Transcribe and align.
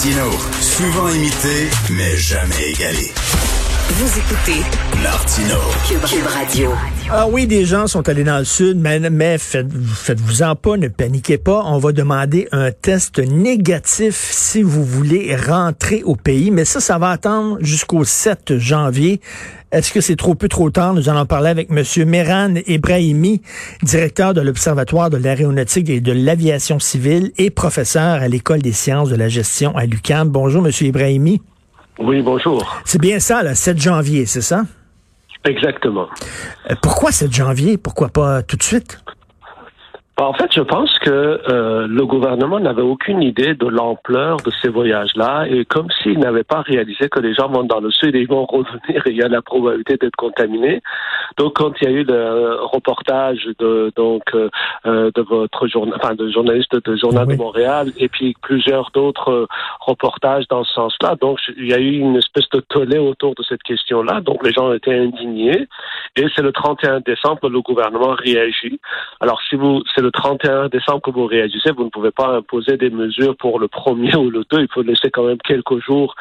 Martino, 0.00 0.30
souvent 0.62 1.08
imité, 1.10 1.68
mais 1.90 2.16
jamais 2.16 2.70
égalé. 2.70 3.12
Vous 3.90 4.18
écoutez 4.18 4.62
Martino. 5.02 5.56
Cube, 5.86 6.00
Cube 6.06 6.26
Radio. 6.26 6.70
Ah 7.10 7.26
oui, 7.28 7.46
des 7.46 7.66
gens 7.66 7.86
sont 7.86 8.08
allés 8.08 8.24
dans 8.24 8.38
le 8.38 8.46
sud, 8.46 8.78
mais, 8.78 8.98
mais 9.10 9.36
faites, 9.36 9.66
faites-vous-en 9.70 10.56
pas, 10.56 10.78
ne 10.78 10.88
paniquez 10.88 11.36
pas. 11.36 11.64
On 11.66 11.76
va 11.76 11.92
demander 11.92 12.48
un 12.50 12.70
test 12.70 13.18
négatif 13.18 14.30
si 14.32 14.62
vous 14.62 14.86
voulez 14.86 15.36
rentrer 15.36 16.02
au 16.02 16.16
pays. 16.16 16.50
Mais 16.50 16.64
ça, 16.64 16.80
ça 16.80 16.96
va 16.96 17.10
attendre 17.10 17.58
jusqu'au 17.60 18.02
7 18.02 18.56
janvier. 18.56 19.20
Est-ce 19.72 19.92
que 19.92 20.00
c'est 20.00 20.16
trop 20.16 20.34
peu 20.34 20.48
trop 20.48 20.68
tard? 20.70 20.94
Nous 20.94 21.08
allons 21.08 21.26
parler 21.26 21.48
avec 21.48 21.70
M. 21.70 21.84
Meran 22.08 22.54
Ebrahimi, 22.66 23.40
directeur 23.84 24.34
de 24.34 24.40
l'Observatoire 24.40 25.10
de 25.10 25.16
l'aéronautique 25.16 25.88
et 25.88 26.00
de 26.00 26.10
l'aviation 26.10 26.80
civile 26.80 27.30
et 27.38 27.50
professeur 27.50 28.20
à 28.20 28.26
l'École 28.26 28.62
des 28.62 28.72
sciences 28.72 29.10
de 29.10 29.14
la 29.14 29.28
gestion 29.28 29.76
à 29.76 29.86
l'UQAM. 29.86 30.28
Bonjour, 30.28 30.66
M. 30.66 30.72
Ebrahimi. 30.80 31.40
Oui, 32.00 32.20
bonjour. 32.20 32.80
C'est 32.84 33.00
bien 33.00 33.20
ça, 33.20 33.44
le 33.44 33.54
7 33.54 33.80
janvier, 33.80 34.26
c'est 34.26 34.40
ça? 34.40 34.64
Exactement. 35.44 36.08
Euh, 36.68 36.74
pourquoi 36.82 37.12
7 37.12 37.32
janvier? 37.32 37.78
Pourquoi 37.78 38.08
pas 38.08 38.42
tout 38.42 38.56
de 38.56 38.64
suite? 38.64 38.98
Bah, 40.20 40.26
en 40.26 40.34
fait, 40.34 40.52
je 40.52 40.60
pense 40.60 40.98
que 40.98 41.10
euh, 41.10 41.86
le 41.88 42.04
gouvernement 42.04 42.60
n'avait 42.60 42.82
aucune 42.82 43.22
idée 43.22 43.54
de 43.54 43.66
l'ampleur 43.66 44.36
de 44.36 44.50
ces 44.60 44.68
voyages-là 44.68 45.46
et 45.48 45.64
comme 45.64 45.88
s'il 46.02 46.18
n'avait 46.18 46.44
pas 46.44 46.60
réalisé 46.60 47.08
que 47.08 47.20
les 47.20 47.32
gens 47.32 47.48
vont 47.48 47.64
dans 47.64 47.80
le 47.80 47.90
sud 47.90 48.14
et 48.14 48.20
ils 48.20 48.28
vont 48.28 48.44
revenir 48.44 49.06
et 49.06 49.10
il 49.12 49.16
y 49.16 49.22
a 49.22 49.28
la 49.28 49.40
probabilité 49.40 49.96
d'être 49.96 50.16
contaminés. 50.16 50.82
Donc, 51.40 51.54
quand 51.54 51.72
il 51.80 51.88
y 51.88 51.90
a 51.90 51.90
eu 51.90 52.04
le 52.04 52.58
reportage 52.64 53.48
de 53.58 53.90
donc 53.96 54.24
euh, 54.34 54.50
euh, 54.84 55.10
de 55.14 55.22
votre 55.22 55.66
journal, 55.68 55.98
enfin 55.98 56.14
de 56.14 56.30
journaliste 56.30 56.74
de 56.74 56.96
Journal 56.96 57.26
de 57.26 57.34
Montréal 57.34 57.92
et 57.96 58.10
puis 58.10 58.36
plusieurs 58.42 58.90
d'autres 58.90 59.48
reportages 59.80 60.46
dans 60.48 60.64
ce 60.64 60.74
sens-là, 60.74 61.16
donc 61.18 61.38
il 61.56 61.66
y 61.66 61.72
a 61.72 61.78
eu 61.78 61.96
une 61.96 62.16
espèce 62.16 62.46
de 62.52 62.60
tollé 62.60 62.98
autour 62.98 63.34
de 63.36 63.42
cette 63.42 63.62
question-là. 63.62 64.20
Donc, 64.20 64.44
les 64.44 64.52
gens 64.52 64.70
étaient 64.74 64.92
indignés 64.94 65.66
et 66.16 66.26
c'est 66.36 66.42
le 66.42 66.52
31 66.52 67.00
décembre 67.00 67.40
que 67.40 67.46
le 67.46 67.62
gouvernement 67.62 68.16
réagit. 68.18 68.78
Alors, 69.20 69.40
si 69.48 69.56
vous 69.56 69.82
c'est 69.94 70.02
le 70.02 70.10
31 70.10 70.68
décembre 70.68 71.00
que 71.00 71.10
vous 71.10 71.24
réagissez, 71.24 71.70
vous 71.72 71.84
ne 71.84 71.88
pouvez 71.88 72.10
pas 72.10 72.36
imposer 72.36 72.76
des 72.76 72.90
mesures 72.90 73.34
pour 73.38 73.58
le 73.58 73.68
premier 73.68 74.14
ou 74.22 74.28
le 74.28 74.44
deux. 74.50 74.60
Il 74.60 74.68
faut 74.70 74.82
laisser 74.82 75.10
quand 75.10 75.24
même 75.24 75.38
quelques 75.38 75.78
jours 75.78 76.14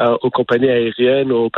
euh, 0.00 0.16
aux 0.22 0.30
compagnies 0.30 0.68
aériennes, 0.68 1.30
aux, 1.30 1.50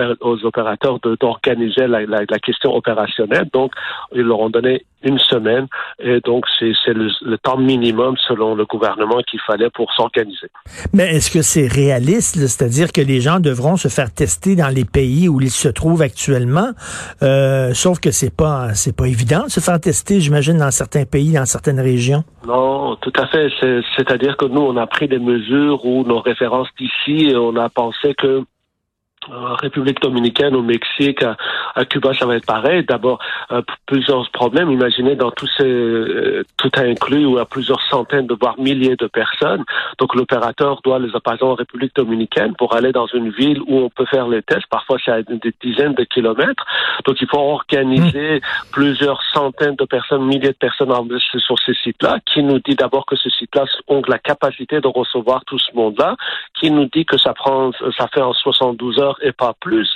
opérateurs 0.44 0.98
d'organiser 1.20 1.86
la, 1.86 2.04
la, 2.04 2.18
la, 2.28 2.38
question 2.38 2.74
opérationnelle. 2.74 3.48
Donc, 3.52 3.72
ils 4.14 4.22
leur 4.22 4.40
ont 4.40 4.50
donné 4.50 4.84
une 5.02 5.18
semaine 5.18 5.66
et 5.98 6.20
donc 6.20 6.44
c'est 6.58 6.72
le, 6.88 7.08
le, 7.22 7.38
temps 7.38 7.56
minimum 7.56 8.16
selon 8.28 8.54
le 8.54 8.64
gouvernement 8.64 9.22
qu'il 9.22 9.40
fallait 9.46 9.70
pour 9.70 9.92
s'organiser. 9.92 10.48
Mais 10.92 11.14
est-ce 11.14 11.30
que 11.30 11.42
c'est 11.42 11.66
réaliste, 11.66 12.36
c'est-à-dire 12.36 12.92
que 12.92 13.00
les 13.00 13.20
gens 13.20 13.40
devront 13.40 13.76
se 13.76 13.88
faire 13.88 14.12
tester 14.12 14.56
dans 14.56 14.68
les 14.68 14.84
pays 14.84 15.28
où 15.28 15.40
ils 15.40 15.50
se 15.50 15.68
trouvent 15.68 16.02
actuellement, 16.02 16.70
euh, 17.22 17.72
sauf 17.72 18.00
que 18.00 18.10
c'est 18.10 18.34
pas 18.34 18.74
c'est 18.74 18.96
pas 18.96 19.06
évident 19.06 19.44
de 19.44 19.50
se 19.50 19.60
faire 19.60 19.80
tester, 19.80 20.20
j'imagine, 20.20 20.58
dans 20.58 20.70
certains 20.70 21.04
pays, 21.04 21.32
dans 21.32 21.46
certaines 21.46 21.80
régions? 21.80 22.24
Non, 22.46 22.96
tout 22.96 23.12
à 23.16 23.26
fait. 23.26 23.48
C'est-à-dire 23.96 24.36
que 24.36 24.44
nous, 24.44 24.60
on 24.60 24.76
a 24.76 24.86
pris 24.86 25.08
des 25.08 25.18
mesures 25.18 25.84
où 25.84 26.04
nos 26.04 26.20
références 26.20 26.68
d'ici, 26.78 27.32
on 27.34 27.56
a 27.56 27.68
pensé 27.68 28.14
que 28.14 28.25
to 28.26 28.46
République 29.30 30.00
dominicaine, 30.00 30.54
au 30.54 30.62
Mexique, 30.62 31.22
à, 31.74 31.84
Cuba, 31.84 32.12
ça 32.14 32.26
va 32.26 32.36
être 32.36 32.46
pareil. 32.46 32.84
D'abord, 32.84 33.18
euh, 33.50 33.62
plusieurs 33.86 34.28
problèmes. 34.30 34.70
Imaginez 34.70 35.16
dans 35.16 35.30
tous 35.30 35.48
ces, 35.56 35.64
euh, 35.64 36.44
tout 36.56 36.70
inclus, 36.76 37.22
y 37.22 37.38
a 37.38 37.44
plusieurs 37.44 37.82
centaines, 37.82 38.26
de 38.26 38.34
voire 38.34 38.58
milliers 38.58 38.96
de 38.96 39.06
personnes. 39.06 39.64
Donc, 39.98 40.14
l'opérateur 40.14 40.80
doit 40.84 40.98
les 40.98 41.14
apaiser 41.14 41.44
en 41.44 41.54
République 41.54 41.94
dominicaine 41.94 42.54
pour 42.56 42.74
aller 42.74 42.92
dans 42.92 43.06
une 43.06 43.30
ville 43.30 43.60
où 43.66 43.78
on 43.78 43.90
peut 43.90 44.06
faire 44.06 44.28
les 44.28 44.42
tests. 44.42 44.66
Parfois, 44.70 44.98
c'est 45.04 45.12
à 45.12 45.22
des 45.22 45.54
dizaines 45.62 45.94
de 45.94 46.04
kilomètres. 46.04 46.64
Donc, 47.04 47.16
il 47.20 47.28
faut 47.28 47.38
organiser 47.38 48.36
mmh. 48.36 48.70
plusieurs 48.72 49.22
centaines 49.32 49.76
de 49.76 49.84
personnes, 49.84 50.24
milliers 50.24 50.48
de 50.48 50.52
personnes 50.52 50.92
sur 51.38 51.58
ces 51.58 51.74
sites-là, 51.74 52.18
qui 52.26 52.42
nous 52.42 52.58
dit 52.60 52.74
d'abord 52.74 53.06
que 53.06 53.16
ces 53.16 53.30
sites-là 53.30 53.64
ont 53.88 54.02
la 54.08 54.18
capacité 54.18 54.80
de 54.80 54.88
recevoir 54.88 55.44
tout 55.44 55.58
ce 55.58 55.74
monde-là, 55.74 56.16
qui 56.58 56.70
nous 56.70 56.86
dit 56.86 57.04
que 57.04 57.18
ça 57.18 57.34
prend, 57.34 57.70
ça 57.96 58.08
fait 58.12 58.22
en 58.22 58.32
72 58.32 58.98
heures 58.98 59.15
et 59.22 59.32
pas 59.32 59.54
plus. 59.60 59.88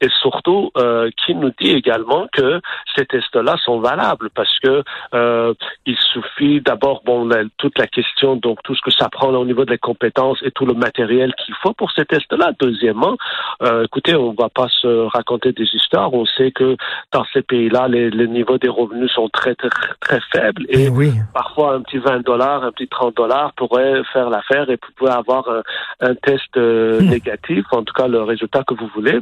Et 0.00 0.08
surtout, 0.20 0.70
euh, 0.76 1.10
qui 1.24 1.34
nous 1.34 1.50
dit 1.60 1.70
également 1.70 2.26
que 2.32 2.60
ces 2.96 3.06
tests-là 3.06 3.56
sont 3.64 3.80
valables 3.80 4.30
parce 4.30 4.58
que 4.60 4.82
euh, 5.14 5.54
il 5.86 5.96
suffit 6.12 6.60
d'abord, 6.60 7.02
bon, 7.04 7.28
toute 7.56 7.78
la 7.78 7.86
question, 7.86 8.36
donc 8.36 8.62
tout 8.62 8.74
ce 8.74 8.82
que 8.82 8.90
ça 8.90 9.08
prend 9.08 9.28
au 9.28 9.44
niveau 9.44 9.64
des 9.64 9.78
compétences 9.78 10.38
et 10.42 10.50
tout 10.50 10.66
le 10.66 10.74
matériel 10.74 11.34
qu'il 11.34 11.54
faut 11.62 11.72
pour 11.72 11.90
ces 11.92 12.04
tests-là. 12.04 12.52
Deuxièmement, 12.60 13.16
euh, 13.62 13.84
écoutez, 13.84 14.14
on 14.14 14.34
va 14.38 14.48
pas 14.48 14.68
se 14.68 15.06
raconter 15.08 15.52
des 15.52 15.68
histoires. 15.72 16.12
On 16.12 16.24
sait 16.24 16.52
que 16.52 16.76
dans 17.12 17.24
ces 17.32 17.42
pays-là, 17.42 17.88
les, 17.88 18.10
les 18.10 18.28
niveaux 18.28 18.58
des 18.58 18.68
revenus 18.68 19.10
sont 19.12 19.28
très 19.28 19.54
très, 19.54 19.68
très 20.00 20.20
faibles 20.32 20.64
et 20.68 20.84
eh 20.84 20.88
oui. 20.88 21.12
parfois 21.32 21.74
un 21.74 21.82
petit 21.82 21.98
20 21.98 22.24
dollars, 22.24 22.64
un 22.64 22.72
petit 22.72 22.88
30 22.88 23.16
dollars 23.16 23.52
pourrait 23.54 24.02
faire 24.12 24.30
l'affaire 24.30 24.68
et 24.70 24.76
pourrait 24.96 25.12
avoir 25.12 25.48
un, 25.48 25.62
un 26.00 26.14
test 26.14 26.56
euh, 26.56 27.00
hmm. 27.00 27.08
négatif, 27.08 27.64
en 27.72 27.82
tout 27.82 27.94
cas 27.94 28.08
le 28.08 28.22
résultat 28.22 28.62
que 28.68 28.74
vous 28.74 28.88
voulez. 28.94 29.20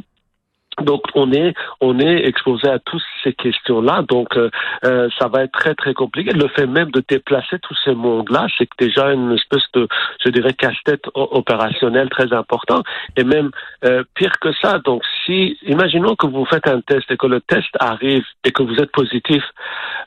Donc 0.81 1.01
on 1.15 1.31
est 1.31 1.53
on 1.81 1.99
est 1.99 2.27
exposé 2.27 2.67
à 2.69 2.79
toutes 2.79 3.01
ces 3.23 3.33
questions-là. 3.33 4.03
Donc 4.07 4.35
euh, 4.37 4.49
euh, 4.85 5.09
ça 5.19 5.27
va 5.27 5.43
être 5.43 5.51
très 5.51 5.75
très 5.75 5.93
compliqué. 5.93 6.31
Le 6.31 6.47
fait 6.49 6.67
même 6.67 6.91
de 6.91 7.03
déplacer 7.07 7.59
tous 7.59 7.77
ces 7.83 7.95
mondes-là, 7.95 8.47
c'est 8.57 8.69
déjà 8.79 9.11
une 9.11 9.31
espèce 9.33 9.63
de 9.73 9.87
je 10.23 10.29
dirais 10.29 10.53
casse-tête 10.53 11.05
opérationnel 11.13 12.09
très 12.09 12.31
important. 12.33 12.83
Et 13.15 13.23
même 13.23 13.51
euh, 13.85 14.03
pire 14.15 14.33
que 14.39 14.49
ça. 14.61 14.79
Donc 14.79 15.01
si 15.25 15.57
imaginons 15.65 16.15
que 16.15 16.27
vous 16.27 16.45
faites 16.45 16.67
un 16.67 16.81
test 16.81 17.09
et 17.09 17.17
que 17.17 17.27
le 17.27 17.41
test 17.41 17.69
arrive 17.79 18.25
et 18.43 18.51
que 18.51 18.63
vous 18.63 18.75
êtes 18.75 18.91
positif, 18.91 19.43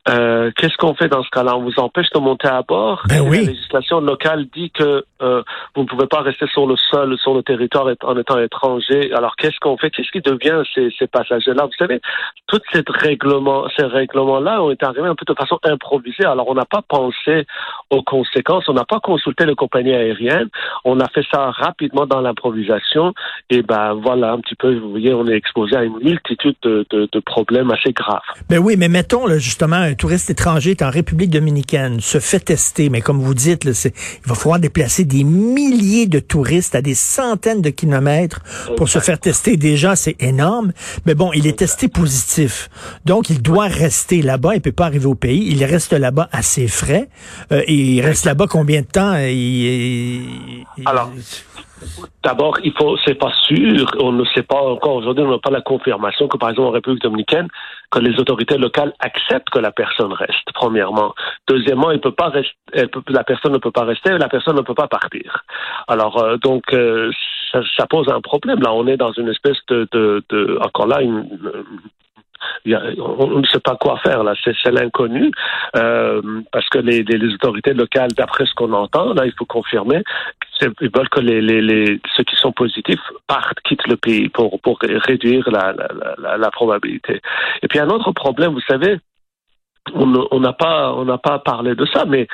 euh, 0.08 0.50
qu'est-ce 0.56 0.76
qu'on 0.76 0.94
fait 0.94 1.08
dans 1.08 1.22
ce 1.22 1.31
cas-là? 1.31 1.56
On 1.56 1.62
vous 1.62 1.78
empêche 1.78 2.10
de 2.10 2.20
monter 2.20 2.48
à 2.48 2.62
bord? 2.62 3.02
Ben 3.08 3.20
oui. 3.20 3.44
La 3.44 3.52
législation 3.52 4.00
locale 4.00 4.47
dit 4.54 4.70
que 4.70 5.04
euh, 5.22 5.42
vous 5.75 5.82
ne 5.82 5.87
pouvez 5.87 6.06
pas 6.06 6.20
rester 6.20 6.47
sur 6.48 6.66
le 6.66 6.76
sol, 6.76 7.16
sur 7.19 7.34
le 7.34 7.42
territoire 7.42 7.87
en 8.04 8.16
étant 8.16 8.38
étranger. 8.38 9.12
Alors 9.12 9.37
qu'est-ce 9.37 9.58
qu'on 9.60 9.76
fait? 9.76 9.91
Qu'est-ce 9.91 10.10
qui 10.10 10.20
devient 10.20 10.59
ces, 10.75 10.91
ces 10.98 11.06
passagers-là. 11.06 11.65
Vous 11.66 11.76
savez, 11.78 12.00
tous 12.47 12.60
ces 12.72 12.82
règlements, 12.87 13.65
ces 13.76 13.84
règlements-là 13.84 14.62
ont 14.62 14.71
été 14.71 14.84
arrivés 14.87 15.09
un 15.09 15.15
peu 15.15 15.25
de 15.26 15.34
façon 15.34 15.59
improvisée. 15.65 16.25
Alors, 16.25 16.48
on 16.48 16.54
n'a 16.54 16.65
pas 16.65 16.82
pensé 16.87 17.47
aux 17.91 18.03
conséquences, 18.03 18.69
on 18.69 18.75
n'a 18.75 18.84
pas 18.84 19.00
consulté 19.00 19.47
les 19.47 19.54
compagnies 19.54 19.94
aériennes, 19.94 20.49
on 20.84 21.00
a 21.00 21.09
fait 21.09 21.25
ça 21.32 21.50
rapidement 21.50 22.06
dans 22.06 22.20
l'improvisation. 22.20 23.12
Et 23.50 23.62
ben 23.62 23.94
voilà, 23.94 24.32
un 24.32 24.41
petit 24.41 24.54
peu, 24.54 24.76
vous 24.76 24.91
voyez, 24.91 25.15
on 25.15 25.26
est 25.26 25.37
exposé 25.37 25.76
à 25.76 25.84
une 25.84 25.99
multitude 25.99 26.56
de, 26.62 26.87
de, 26.91 27.09
de 27.10 27.20
problèmes 27.20 27.70
assez 27.70 27.93
graves. 27.93 28.20
Ben 28.49 28.59
oui, 28.59 28.76
mais 28.76 28.88
mettons 28.88 29.26
là, 29.26 29.38
justement, 29.38 29.76
un 29.76 29.94
touriste 29.94 30.31
étranger 30.31 30.70
est 30.72 30.82
en 30.82 30.91
République 30.91 31.31
dominicaine, 31.31 32.00
se 32.00 32.19
fait 32.19 32.41
tester, 32.41 32.91
mais 32.91 33.00
comme 33.00 33.19
vous 33.19 33.34
dites, 33.34 33.65
là, 33.65 33.72
il 33.84 34.28
va 34.28 34.34
falloir 34.34 34.59
déplacer 34.59 35.04
des 35.04 35.25
milliers 35.25 36.06
de 36.06 36.20
touristes 36.20 36.75
à 36.75 36.82
des 36.82 36.94
centaines 36.94 37.62
de 37.62 37.70
kilomètres 37.70 38.41
pour 38.76 38.88
se 38.88 38.99
faire 38.99 39.19
tester. 39.19 39.56
Déjà, 39.56 39.97
c'est 39.97 40.20
énorme. 40.20 40.50
Mais 41.06 41.15
bon, 41.15 41.33
il 41.33 41.47
est 41.47 41.59
testé 41.59 41.88
positif. 41.88 42.69
Donc, 43.05 43.31
il 43.31 43.43
doit 43.43 43.66
rester 43.66 44.22
là-bas. 44.22 44.55
Il 44.55 44.61
peut 44.61 44.72
pas 44.72 44.87
arriver 44.87 45.06
au 45.06 45.15
pays. 45.15 45.47
Il 45.50 45.65
reste 45.65 45.93
là-bas 45.93 46.28
à 46.33 46.43
ses 46.43 46.69
frais. 46.69 47.09
Euh, 47.53 47.62
et 47.66 47.75
il 47.75 48.00
reste 48.00 48.25
là-bas 48.25 48.47
combien 48.49 48.83
de 48.83 48.87
temps? 48.87 49.12
Alors, 50.87 51.11
D'abord, 52.22 52.58
il 52.62 52.72
faut, 52.72 52.96
c'est 53.04 53.14
pas 53.14 53.32
sûr, 53.46 53.86
on 53.98 54.12
ne 54.12 54.24
sait 54.26 54.42
pas 54.42 54.60
encore 54.60 54.96
aujourd'hui, 54.96 55.24
on 55.24 55.30
n'a 55.30 55.38
pas 55.38 55.50
la 55.50 55.62
confirmation 55.62 56.28
que, 56.28 56.36
par 56.36 56.50
exemple, 56.50 56.68
en 56.68 56.72
République 56.72 57.02
dominicaine, 57.02 57.48
que 57.91 57.98
les 57.98 58.18
autorités 58.20 58.58
locales 58.58 58.92
acceptent 59.00 59.50
que 59.50 59.58
la 59.58 59.72
personne 59.72 60.12
reste, 60.12 60.52
premièrement. 60.54 61.14
Deuxièmement, 61.48 61.90
il 61.90 62.00
peut 62.00 62.12
pas 62.12 62.28
rester, 62.28 62.54
la 63.08 63.24
personne 63.24 63.52
ne 63.52 63.58
peut 63.58 63.70
pas 63.70 63.84
rester, 63.84 64.10
la 64.19 64.28
personne 64.28 64.56
ne 64.56 64.62
peut 64.62 64.74
pas 64.74 64.88
partir. 64.88 65.44
Alors, 65.88 66.22
euh, 66.22 66.37
donc, 66.37 66.72
euh, 66.72 67.10
ça, 67.52 67.87
pose 67.87 68.08
un 68.08 68.20
problème. 68.20 68.60
Là, 68.60 68.72
on 68.72 68.87
est 68.87 68.96
dans 68.96 69.12
une 69.12 69.28
espèce 69.28 69.58
de, 69.69 69.88
de, 69.93 70.22
de 70.28 70.58
encore 70.62 70.87
là, 70.87 71.02
une, 71.02 71.26
on 72.66 73.38
ne 73.38 73.46
sait 73.46 73.60
pas 73.60 73.76
quoi 73.76 73.98
faire 73.98 74.22
là, 74.22 74.34
c'est 74.44 74.70
l'inconnu 74.70 75.31
euh, 75.76 76.22
parce 76.52 76.69
que 76.69 76.78
les, 76.78 77.02
les, 77.02 77.34
autorités 77.34 77.75
locales, 77.75 78.12
d'après 78.12 78.46
ce 78.46 78.54
qu'on 78.54 78.72
entend, 78.72 79.14
là, 79.14 79.26
il 79.26 79.32
faut 79.32 79.44
confirmer, 79.44 80.02
ils 80.62 80.90
veulent 80.94 81.08
que 81.08 81.20
les, 81.20 81.40
les, 81.40 81.60
les, 81.60 82.00
ceux 82.16 82.25
qui 82.25 82.37
sont 82.37 82.52
positifs 82.52 83.00
partent, 83.26 83.60
quittent 83.64 83.87
le 83.87 83.96
pays 83.96 84.28
pour 84.28 84.60
pour 84.60 84.78
réduire 84.81 85.48
la, 85.50 85.75
la, 86.19 86.37
la, 86.37 86.50
probabilité. 86.50 87.20
Et 87.62 87.69
puis 87.69 87.78
un 87.78 87.88
autre 87.88 88.12
problème, 88.12 88.52
vous 88.52 88.60
savez, 88.69 88.98
on 89.94 90.40
n'a 90.40 90.52
pas 90.52 90.93
on 90.93 91.04
n'a 91.04 91.19
pas 91.19 91.38
parlé 91.38 91.75
de 91.75 91.86
ça, 91.86 92.04
mais 92.04 92.26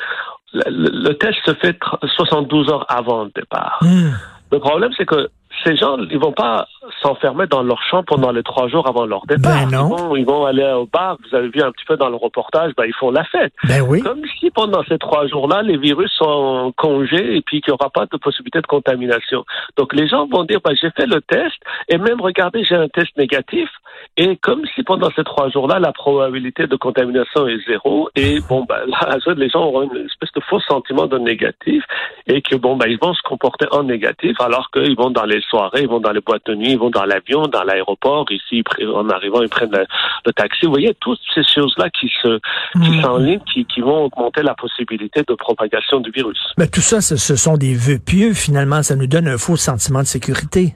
le, 0.52 1.12
test 1.12 1.38
se 1.44 1.55
fait 1.55 1.79
72 2.17 2.70
heures 2.70 2.87
avant 2.88 3.25
le 3.25 3.31
départ. 3.35 3.79
Hmm. 3.82 4.12
Le 4.52 4.59
problème, 4.59 4.91
c'est 4.97 5.06
que 5.06 5.29
ces 5.64 5.76
gens, 5.76 5.97
ils 6.11 6.19
vont 6.19 6.32
pas 6.32 6.69
s'enfermer 7.03 7.47
dans 7.47 7.62
leur 7.62 7.82
chambre 7.82 8.05
pendant 8.06 8.31
les 8.31 8.43
trois 8.43 8.69
jours 8.69 8.87
avant 8.88 9.06
leur 9.06 9.26
départ. 9.26 9.67
Ben 9.67 9.70
non. 9.70 9.88
Ils, 9.88 10.03
vont, 10.03 10.17
ils 10.17 10.26
vont 10.26 10.44
aller 10.44 10.64
au 10.64 10.87
bar. 10.87 11.17
Vous 11.29 11.37
avez 11.37 11.49
vu 11.49 11.62
un 11.62 11.70
petit 11.73 11.85
peu 11.85 11.97
dans 11.97 12.08
le 12.08 12.17
reportage, 12.17 12.73
ben, 12.76 12.85
ils 12.85 12.94
font 12.94 13.11
la 13.11 13.25
fête. 13.25 13.53
Ben 13.64 13.82
oui. 13.82 14.03
Comme 14.03 14.23
si 14.38 14.50
pendant 14.50 14.82
ces 14.85 14.99
trois 14.99 15.26
jours-là, 15.26 15.62
les 15.62 15.76
virus 15.76 16.11
sont 16.12 16.25
en 16.25 16.73
congé 16.73 17.37
et 17.37 17.43
puis 17.43 17.61
qu'il 17.61 17.73
n'y 17.73 17.79
aura 17.81 17.91
pas 17.91 18.06
de 18.06 18.17
possibilité 18.17 18.61
de 18.61 18.67
contamination. 18.67 19.44
Donc 19.76 19.94
les 19.94 20.08
gens 20.08 20.26
vont 20.26 20.44
dire, 20.44 20.61
ben, 20.64 20.75
j'ai 20.81 20.91
fait 20.91 21.06
le 21.06 21.20
test 21.20 21.56
et 21.88 21.99
même 21.99 22.20
regardez, 22.20 22.64
j'ai 22.64 22.76
un 22.76 22.88
test 22.88 23.17
négatif. 23.17 23.69
Et 24.17 24.37
comme 24.37 24.62
si 24.75 24.82
pendant 24.82 25.11
ces 25.17 25.25
trois 25.25 25.49
jours-là, 25.50 25.79
la 25.79 25.93
probabilité 25.93 26.67
de 26.67 26.76
contamination 26.76 27.47
est 27.49 27.64
zéro. 27.67 28.09
Et 28.14 28.38
bon, 28.49 28.64
ben, 28.69 28.81
là, 28.87 29.19
les 29.37 29.49
gens 29.49 29.64
auront 29.64 29.82
une 29.82 30.06
espèce 30.06 30.32
de 30.32 30.41
faux 30.41 30.61
sentiment 30.61 31.06
de 31.06 31.19
négatif 31.19 31.85
et 32.26 32.43
que 32.43 32.56
bon, 32.56 32.76
ben, 32.76 32.87
ils 32.88 32.99
vont 32.99 33.14
se 33.14 33.23
comporter 33.23 33.67
en 33.73 33.85
négatif 33.85 34.41
alors 34.41 34.70
qu'ils 34.70 34.97
vont 34.97 35.11
dans 35.11 35.25
les 35.25 35.41
soirées, 35.49 35.83
ils 35.83 35.89
vont 35.89 36.01
dans 36.01 36.13
les 36.13 36.21
boîtes 36.21 36.47
de 36.47 36.55
nuit, 36.55 36.73
ils 36.73 36.79
vont 36.79 36.91
dans 36.91 37.05
l'avion, 37.05 37.43
dans 37.47 37.63
l'aéroport. 37.63 38.27
Ici, 38.31 38.63
en 38.95 39.09
arrivant, 39.11 39.43
ils 39.43 39.49
prennent 39.49 39.73
le, 39.73 39.85
le 40.27 40.33
taxi. 40.33 40.67
Vous 40.67 40.73
voyez, 40.73 40.95
toutes 41.01 41.21
ces 41.35 41.43
choses-là 41.55 41.89
qui 41.91 42.11
se, 42.23 42.39
qui 42.85 42.91
Mhm. 42.91 43.03
s'enlignent, 43.03 43.41
qui, 43.53 43.65
qui 43.67 43.81
vont 43.81 44.05
augmenter 44.05 44.43
la 44.43 44.55
possibilité 44.55 45.23
de 45.27 45.35
propagation 45.35 46.01
du 46.01 46.11
virus. 46.11 46.39
Mais 46.59 46.67
tout 46.69 46.81
ça, 46.81 47.01
ce, 47.01 47.17
ce 47.17 47.37
sont 47.37 47.57
des 47.57 47.75
vœux 47.75 47.99
pieux, 47.99 48.35
finalement. 48.35 48.83
Ça 48.83 48.97
nous 48.97 49.07
donne 49.07 49.29
un 49.29 49.39
faux 49.39 49.57
sentiment 49.57 50.01
de 50.01 50.07
sécurité. 50.07 50.75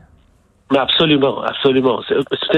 Mais 0.71 0.79
absolument, 0.79 1.43
absolument. 1.43 2.01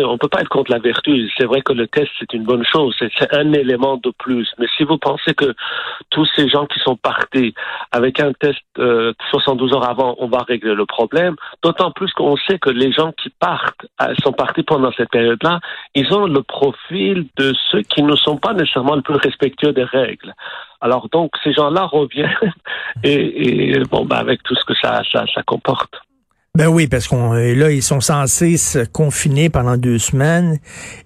On 0.05 0.19
peut 0.19 0.29
pas 0.29 0.43
être 0.43 0.51
contre 0.51 0.71
la 0.71 0.79
vertu. 0.79 1.31
C'est 1.39 1.47
vrai 1.47 1.63
que 1.63 1.73
le 1.73 1.87
test, 1.87 2.11
c'est 2.19 2.35
une 2.35 2.45
bonne 2.45 2.65
chose. 2.65 2.95
C'est 2.99 3.11
c'est 3.19 3.35
un 3.35 3.55
élément 3.55 3.97
de 3.97 4.13
plus. 4.19 4.53
Mais 4.59 4.67
si 4.77 4.85
vous 4.85 4.99
pensez 4.99 5.33
que 5.33 5.55
tous 6.11 6.29
ces 6.37 6.47
gens 6.49 6.67
qui 6.67 6.79
sont 6.81 6.97
partis 6.97 7.55
avec 7.91 8.21
un 8.21 8.35
test 8.35 8.61
euh, 8.79 9.15
72 9.31 9.73
heures 9.73 9.89
avant, 9.89 10.15
on 10.19 10.29
va 10.29 10.41
régler 10.41 10.75
le 10.75 10.85
problème, 10.85 11.37
d'autant 11.63 11.91
plus 11.91 12.13
qu'on 12.13 12.37
sait 12.37 12.59
que 12.59 12.69
les 12.69 12.93
gens 12.93 13.13
qui 13.13 13.31
partent, 13.31 13.87
euh, 14.03 14.15
sont 14.23 14.33
partis 14.33 14.63
pendant 14.63 14.93
cette 14.93 15.11
période-là, 15.11 15.61
ils 15.95 16.13
ont 16.13 16.27
le 16.27 16.43
profil 16.43 17.27
de 17.39 17.55
ceux 17.71 17.81
qui 17.81 18.03
ne 18.03 18.15
sont 18.17 18.37
pas 18.37 18.53
nécessairement 18.53 18.97
le 18.97 19.03
plus 19.03 19.17
respectueux 19.17 19.73
des 19.73 19.85
règles. 19.85 20.35
Alors 20.83 21.09
donc, 21.09 21.31
ces 21.43 21.55
gens-là 21.55 21.85
reviennent 21.87 22.53
et, 23.05 23.71
et 23.71 23.79
bon, 23.91 24.05
bah, 24.05 24.19
avec 24.19 24.43
tout 24.43 24.55
ce 24.55 24.65
que 24.67 24.75
ça, 24.75 25.01
ça, 25.11 25.25
ça 25.35 25.43
comporte. 25.43 25.95
Ben 26.59 26.67
oui, 26.67 26.87
parce 26.87 27.09
qu'on 27.09 27.33
euh, 27.33 27.55
là, 27.55 27.71
ils 27.71 27.83
sont 27.83 28.03
censés 28.03 28.59
se 28.59 28.81
confiner 28.81 29.49
pendant 29.49 29.79
deux 29.79 29.99
semaines 29.99 30.59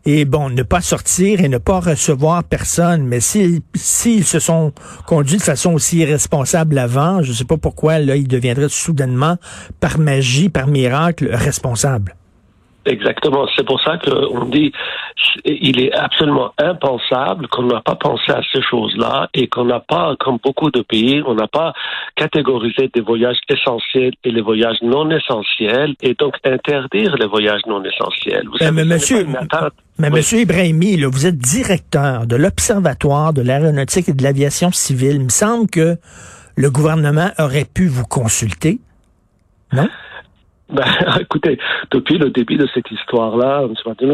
et 0.05 0.25
bon, 0.25 0.51
ne 0.51 0.65
pas 0.65 0.81
sortir 0.81 1.41
et 1.41 1.49
ne 1.49 1.59
pas 1.59 1.79
recevoir 1.79 2.43
personne. 2.43 3.07
Mais 3.07 3.21
s'ils 3.21 4.25
se 4.25 4.41
sont 4.41 4.73
conduits 5.07 5.37
de 5.37 5.43
façon 5.43 5.73
aussi 5.73 5.99
irresponsable 5.99 6.77
avant, 6.77 7.23
je 7.23 7.33
sais 7.33 7.45
pas 7.45 7.59
pourquoi 7.59 8.01
là, 8.01 8.17
ils 8.17 8.27
deviendraient 8.27 8.69
soudainement, 8.69 9.37
par 9.79 10.01
magie, 10.01 10.49
par 10.49 10.67
miracle, 10.67 11.29
responsables. 11.33 12.17
Exactement. 12.87 13.47
C'est 13.57 13.67
pour 13.67 13.81
ça 13.83 13.99
qu'on 13.99 14.47
dit 14.47 14.73
il 15.45 15.81
est 15.81 15.93
absolument 15.93 16.53
impensable 16.59 17.49
qu'on 17.49 17.65
n'a 17.65 17.81
pas 17.81 17.97
pensé 17.97 18.31
à 18.31 18.41
ces 18.53 18.63
choses-là 18.63 19.29
et 19.35 19.49
qu'on 19.49 19.65
n'a 19.65 19.81
pas, 19.81 20.15
comme 20.21 20.39
beaucoup 20.43 20.71
de 20.71 20.83
pays, 20.83 21.23
on 21.27 21.35
n'a 21.35 21.49
pas 21.49 21.73
catégorisé 22.15 22.91
des 22.95 23.01
voyages 23.01 23.39
essentiels 23.49 24.13
et 24.25 24.31
les 24.31 24.41
voyages 24.41 24.79
non 24.83 25.11
essentiels 25.11 25.95
et 26.01 26.15
donc 26.15 26.35
interdire 26.45 27.17
les 27.17 27.27
voyages 27.27 27.63
non 27.67 27.83
essentiels. 27.85 28.47
Vous 28.47 28.73
mais 28.73 28.85
monsieur-. 28.85 29.27
Mais 29.99 30.09
Oui. 30.11 30.19
Monsieur 30.19 30.41
Ibrahimi, 30.41 30.97
là, 30.99 31.09
vous 31.11 31.27
êtes 31.27 31.39
directeur 31.39 32.27
de 32.27 32.37
l'Observatoire 32.37 33.33
de 33.33 33.41
l'aéronautique 33.41 34.11
et 34.11 34.13
de 34.13 34.23
l'aviation 34.23 34.71
civile. 34.71 35.17
Il 35.17 35.25
me 35.25 35.29
semble 35.31 35.71
que 35.71 35.97
le 36.55 36.71
gouvernement 36.71 37.31
aurait 37.39 37.65
pu 37.65 37.87
vous 37.87 38.05
consulter. 38.05 38.79
Non? 39.73 39.89
Ben, 40.69 40.85
écoutez, 41.21 41.59
depuis 41.93 42.19
le 42.19 42.31
début 42.31 42.57
de 42.57 42.67
cette 42.75 42.91
histoire-là, 42.91 43.67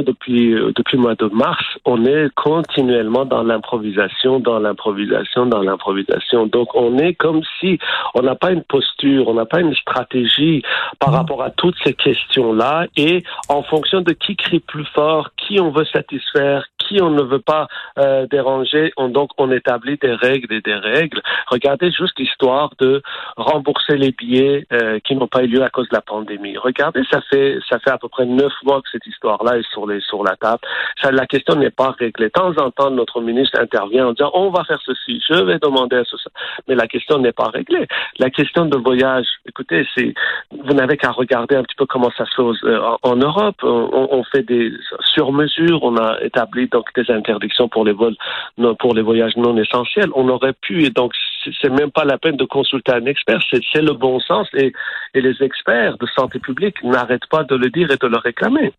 depuis, 0.03 0.53
euh, 0.53 0.73
depuis 0.77 0.97
le 0.99 1.03
mois 1.03 1.15
de 1.15 1.27
mars, 1.33 1.65
on 1.87 2.05
est 2.05 2.29
continuellement 2.35 3.25
dans 3.25 3.43
l'improvisation, 3.43 4.39
dans 4.39 4.59
l'improvisation, 4.59 5.47
dans 5.47 5.63
l'improvisation. 5.63 6.47
Donc, 6.47 6.75
on 6.75 6.99
est 6.99 7.15
comme 7.15 7.41
si 7.59 7.79
on 8.15 8.23
n'a 8.23 8.35
pas 8.35 8.53
une 8.53 8.63
posture, 8.65 9.29
on 9.29 9.35
n'a 9.35 9.47
pas 9.47 9.61
une 9.61 9.75
stratégie 9.75 10.63
par 10.99 11.13
rapport 11.13 11.43
à 11.43 11.51
toutes 11.51 11.77
ces 11.85 11.95
questions-là. 11.95 12.87
Et 12.97 13.23
en 13.49 13.63
fonction 13.63 14.03
de 14.03 14.13
qui 14.13 14.37
crie 14.37 14.61
plus 14.61 14.87
fort, 14.95 15.31
qui 15.37 15.59
on 15.59 15.71
veut 15.71 15.87
satisfaire, 15.87 16.67
on 17.01 17.11
ne 17.11 17.23
veut 17.23 17.41
pas 17.41 17.69
euh, 17.99 18.27
déranger, 18.27 18.93
on, 18.97 19.09
donc 19.09 19.31
on 19.39 19.51
établit 19.51 19.97
des 19.99 20.15
règles 20.15 20.53
et 20.53 20.61
des 20.61 20.75
règles. 20.75 21.21
Regardez 21.49 21.91
juste 21.91 22.19
l'histoire 22.19 22.71
de 22.79 23.03
rembourser 23.37 23.97
les 23.97 24.13
billets 24.13 24.67
euh, 24.73 24.99
qui 25.01 25.15
n'ont 25.17 25.29
pas 25.29 25.43
eu 25.45 25.47
lieu 25.47 25.63
à 25.63 25.69
cause 25.71 25.89
de 25.89 25.95
la 25.95 26.03
pandémie. 26.03 26.57
Regardez, 26.59 27.03
ça 27.11 27.21
fait 27.31 27.59
ça 27.69 27.79
fait 27.79 27.91
à 27.91 27.99
peu 27.99 28.09
près 28.09 28.27
neuf 28.27 28.53
mois 28.65 28.81
que 28.83 28.91
cette 28.91 29.07
histoire-là 29.07 29.59
est 29.59 29.71
sur 29.73 29.87
les 29.87 30.01
sur 30.01 30.25
la 30.25 30.37
table. 30.37 30.61
Ça, 31.01 31.11
la 31.11 31.27
question 31.27 31.55
n'est 31.55 31.71
pas 31.71 31.95
réglée. 31.99 32.27
De 32.27 32.31
temps 32.31 32.55
en 32.59 32.71
temps, 32.71 32.91
notre 32.91 33.21
ministre 33.21 33.59
intervient 33.61 34.09
en 34.09 34.13
disant 34.13 34.31
on 34.35 34.51
va 34.51 34.65
faire 34.65 34.81
ceci, 34.85 35.23
je 35.29 35.43
vais 35.43 35.59
demander 35.59 35.97
à 35.97 36.05
ceci, 36.05 36.29
mais 36.69 36.75
la 36.75 36.87
question 36.87 37.19
n'est 37.19 37.33
pas 37.33 37.49
réglée. 37.49 37.87
La 38.19 38.31
question 38.31 38.67
de 38.67 38.77
voyage, 38.77 39.27
écoutez, 39.47 39.87
c'est 39.95 40.15
vous 40.51 40.75
n'avez 40.75 40.97
qu'à 40.97 41.11
regarder 41.11 41.57
un 41.57 41.63
petit 41.63 41.77
peu 41.77 41.87
comment 41.87 42.11
ça 42.17 42.25
se 42.27 42.35
fait 42.35 42.67
euh, 42.67 42.81
en, 42.83 42.99
en 43.03 43.17
Europe. 43.17 43.57
On, 43.63 44.09
on 44.11 44.25
fait 44.25 44.43
des 44.43 44.73
sur 45.15 45.33
mesure, 45.33 45.83
on 45.83 45.97
a 45.97 46.21
établi 46.23 46.69
donc 46.83 46.95
des 47.07 47.13
interdictions 47.13 47.69
pour 47.69 47.85
les 47.85 47.93
vols 47.93 48.17
non- 48.59 48.75
pour 48.75 48.95
les 48.95 49.03
voyages 49.03 49.37
non 49.37 49.57
essentiels. 49.57 50.11
On 50.15 50.29
aurait 50.29 50.55
pu 50.61 50.85
et 50.85 50.91
donc 50.91 51.13
c'est- 51.61 51.69
même 51.71 51.91
pas 51.91 52.05
la 52.05 52.19
peine 52.19 52.37
de 52.37 52.45
consulter 52.45 52.93
un 52.93 53.07
expert, 53.07 53.41
c'est 53.51 53.61
c'est 53.73 53.83
le 53.83 53.93
bon 53.95 54.21
sens 54.21 54.49
et, 54.55 54.73
et 55.15 55.21
les 55.21 55.43
experts 55.43 55.97
de 55.99 56.07
santé 56.07 56.39
publique 56.39 56.83
n'arrêtent 56.83 57.27
pas 57.31 57.45
de 57.45 57.57
le 57.57 57.69
dire 57.71 57.91
et 57.91 57.97
de 57.97 58.07
le 58.07 58.19
réclamer. 58.19 58.73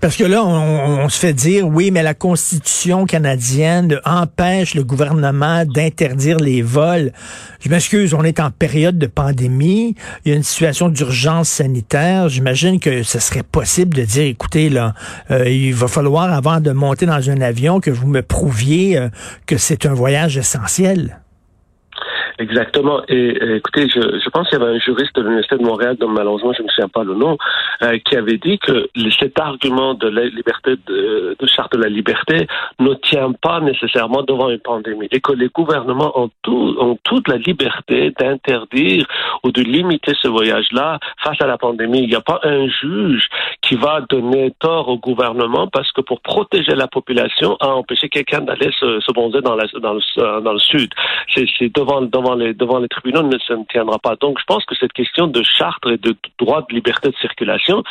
Parce 0.00 0.16
que 0.16 0.24
là, 0.24 0.44
on, 0.44 1.08
se 1.08 1.18
fait 1.18 1.32
dire, 1.32 1.66
oui, 1.66 1.90
mais 1.90 2.02
la 2.02 2.14
Constitution 2.14 3.06
canadienne 3.06 4.00
empêche 4.04 4.74
le 4.74 4.84
gouvernement 4.84 5.64
d'interdire 5.64 6.38
les 6.38 6.62
vols. 6.62 7.12
Je 7.60 7.68
m'excuse, 7.68 8.14
on 8.14 8.22
est 8.22 8.40
en 8.40 8.50
période 8.50 8.98
de 8.98 9.06
pandémie, 9.06 9.94
il 10.24 10.30
y 10.30 10.34
a 10.34 10.36
une 10.36 10.42
situation 10.42 10.88
d'urgence 10.88 11.48
sanitaire. 11.48 12.28
J'imagine 12.28 12.80
que 12.80 13.02
ce 13.02 13.18
serait 13.18 13.42
possible 13.42 13.96
de 13.96 14.02
dire, 14.02 14.24
écoutez, 14.24 14.70
là, 14.70 14.94
euh, 15.30 15.48
il 15.48 15.74
va 15.74 15.88
falloir, 15.88 16.32
avant 16.32 16.60
de 16.60 16.70
monter 16.72 17.06
dans 17.06 17.30
un 17.30 17.40
avion, 17.40 17.80
que 17.80 17.90
vous 17.90 18.06
me 18.06 18.22
prouviez 18.22 18.98
euh, 18.98 19.08
que 19.46 19.56
c'est 19.56 19.86
un 19.86 19.94
voyage 19.94 20.36
essentiel. 20.36 21.18
Exactement. 22.38 23.02
Et, 23.08 23.14
et 23.14 23.56
écoutez, 23.56 23.88
je, 23.88 24.00
je 24.00 24.30
pense 24.30 24.48
qu'il 24.48 24.58
y 24.58 24.62
avait 24.62 24.74
un 24.74 24.78
juriste 24.78 25.14
de 25.14 25.22
l'Université 25.22 25.56
de 25.56 25.62
Montréal, 25.62 25.96
dont 25.98 26.08
malheureusement 26.08 26.52
je 26.52 26.62
ne 26.62 26.68
souviens 26.68 26.88
pas 26.88 27.04
le 27.04 27.14
nom, 27.14 27.36
euh, 27.82 27.98
qui 28.04 28.16
avait 28.16 28.38
dit 28.38 28.58
que 28.58 28.88
cet 29.18 29.38
argument 29.38 29.94
de 29.94 30.08
la 30.08 30.24
liberté 30.24 30.74
de, 30.86 31.36
de 31.38 31.46
charte 31.46 31.72
de 31.76 31.82
la 31.82 31.88
liberté 31.88 32.46
ne 32.80 32.94
tient 32.94 33.32
pas 33.32 33.60
nécessairement 33.60 34.22
devant 34.22 34.50
une 34.50 34.58
pandémie 34.58 35.08
et 35.10 35.20
que 35.20 35.32
les 35.32 35.48
gouvernements 35.48 36.18
ont, 36.18 36.30
tout, 36.42 36.76
ont 36.78 36.98
toute 37.04 37.28
la 37.28 37.36
liberté 37.36 38.12
d'interdire 38.18 39.06
ou 39.44 39.52
de 39.52 39.62
limiter 39.62 40.12
ce 40.20 40.28
voyage-là 40.28 40.98
face 41.22 41.40
à 41.40 41.46
la 41.46 41.58
pandémie. 41.58 42.02
Il 42.02 42.08
n'y 42.08 42.16
a 42.16 42.20
pas 42.20 42.40
un 42.42 42.66
juge 42.68 43.28
qui 43.62 43.76
va 43.76 44.00
donner 44.08 44.52
tort 44.58 44.88
au 44.88 44.98
gouvernement 44.98 45.68
parce 45.68 45.90
que 45.92 46.00
pour 46.00 46.20
protéger 46.20 46.74
la 46.74 46.88
population, 46.88 47.56
a 47.60 47.68
empêché 47.68 48.08
quelqu'un 48.08 48.40
d'aller 48.40 48.70
se, 48.78 49.00
se 49.00 49.12
bronzer 49.12 49.40
dans, 49.40 49.54
la, 49.54 49.66
dans, 49.80 49.94
le, 49.94 50.40
dans 50.40 50.52
le 50.52 50.58
sud. 50.58 50.90
C'est 51.32 51.46
c'est 51.58 51.74
devant, 51.74 52.02
devant, 52.54 52.78
les, 52.78 52.88
tribunaux, 52.88 53.22
ne, 53.22 53.36
ne 53.36 53.64
tiendra 53.64 53.98
pas. 53.98 54.16
Donc, 54.16 54.38
je 54.38 54.44
pense 54.46 54.64
que 54.64 54.74
cette 54.74 54.92
question 54.92 55.26
de 55.26 55.42
charte 55.42 55.86
et 55.86 55.98
de 55.98 56.16
droit 56.38 56.64
de 56.68 56.74
liberté 56.74 57.10
de 57.10 57.16
circulation, 57.16 57.82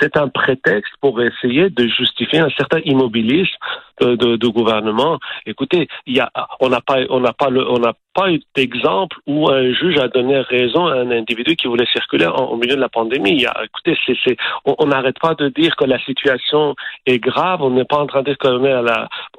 c'est 0.00 0.16
un 0.16 0.28
prétexte 0.28 0.92
pour 1.00 1.20
essayer 1.20 1.70
de 1.70 1.86
justifier 1.88 2.40
un 2.40 2.50
certain 2.50 2.80
immobilisme 2.84 3.56
de, 4.00 4.14
de, 4.16 4.36
de 4.36 4.48
gouvernement. 4.48 5.18
Écoutez, 5.46 5.88
y 6.06 6.20
a, 6.20 6.30
on 6.60 6.68
n'a 6.68 6.80
pas, 6.80 6.98
on 7.10 7.20
n'a 7.20 7.32
pas 7.32 7.50
le, 7.50 7.68
on 7.68 7.78
n'a 7.78 7.94
pas 8.20 8.28
d'exemple 8.56 9.16
où 9.26 9.48
un 9.50 9.72
juge 9.72 9.98
a 9.98 10.08
donné 10.08 10.36
raison 10.40 10.82
à 10.86 10.94
un 11.04 11.10
individu 11.10 11.56
qui 11.56 11.66
voulait 11.68 11.90
circuler 11.96 12.26
en- 12.26 12.48
au 12.52 12.56
milieu 12.56 12.76
de 12.76 12.80
la 12.80 12.88
pandémie. 12.98 13.32
Il 13.38 13.42
y 13.42 13.46
a, 13.46 13.54
écoutez, 13.64 13.96
c'est, 14.04 14.16
c'est, 14.24 14.36
on 14.64 14.74
on 14.82 14.86
n'arrête 14.92 15.18
pas 15.20 15.34
de 15.34 15.48
dire 15.60 15.72
que 15.76 15.84
la 15.84 15.98
situation 16.08 16.74
est 17.06 17.18
grave. 17.18 17.58
On 17.62 17.70
n'est 17.70 17.84
pas 17.92 17.98
en 18.04 18.06
train 18.06 18.22
d'être 18.22 18.38
qu'on 18.38 18.64
est 18.64 18.74